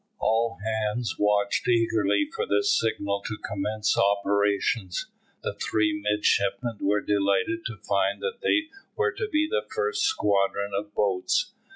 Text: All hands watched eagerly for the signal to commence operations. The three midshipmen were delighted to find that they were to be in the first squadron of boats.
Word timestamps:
All 0.19 0.57
hands 0.65 1.17
watched 1.19 1.67
eagerly 1.67 2.27
for 2.35 2.47
the 2.47 2.63
signal 2.63 3.21
to 3.27 3.37
commence 3.37 3.95
operations. 3.95 5.05
The 5.43 5.53
three 5.53 5.93
midshipmen 5.93 6.79
were 6.81 7.01
delighted 7.01 7.67
to 7.67 7.77
find 7.77 8.19
that 8.21 8.41
they 8.41 8.69
were 8.95 9.11
to 9.11 9.27
be 9.31 9.43
in 9.43 9.51
the 9.51 9.63
first 9.69 10.01
squadron 10.01 10.71
of 10.75 10.95
boats. 10.95 11.51